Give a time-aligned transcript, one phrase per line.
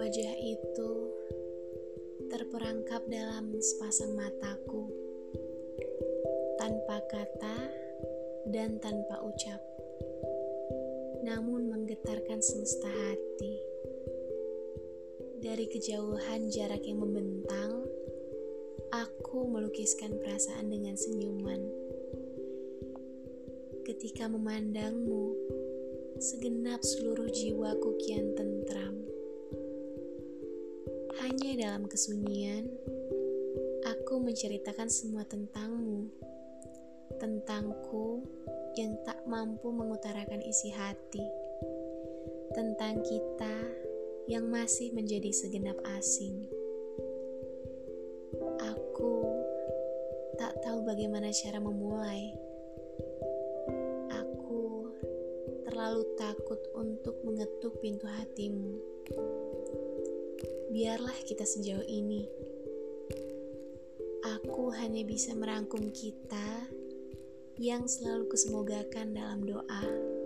[0.00, 0.92] Wajah itu
[2.32, 4.88] terperangkap dalam sepasang mataku,
[6.56, 7.68] tanpa kata
[8.48, 9.60] dan tanpa ucap,
[11.20, 13.60] namun menggetarkan semesta hati.
[15.44, 17.84] Dari kejauhan jarak yang membentang,
[18.88, 21.89] aku melukiskan perasaan dengan senyuman.
[23.90, 25.34] Ketika memandangmu,
[26.22, 28.94] segenap seluruh jiwaku kian tentram.
[31.18, 32.70] Hanya dalam kesunyian,
[33.82, 36.06] aku menceritakan semua tentangmu,
[37.18, 38.22] tentangku
[38.78, 41.26] yang tak mampu mengutarakan isi hati,
[42.54, 43.74] tentang kita
[44.30, 46.46] yang masih menjadi segenap asing.
[48.70, 49.34] Aku
[50.38, 52.49] tak tahu bagaimana cara memulai.
[55.80, 58.76] Terlalu takut untuk mengetuk pintu hatimu
[60.68, 62.28] biarlah kita sejauh ini.
[64.20, 66.68] Aku hanya bisa merangkum kita
[67.56, 70.19] yang selalu kesemogakan dalam doa.